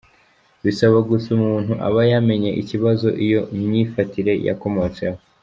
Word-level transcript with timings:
Bisaba 0.65 0.97
gusa 1.09 1.29
ko 1.31 1.35
umuntu 1.43 1.73
aba 1.87 2.01
yamenye 2.11 2.49
ikibazo 2.61 3.07
iyo 3.25 3.41
myifatire 3.65 4.33
yakomotseho. 4.47 5.17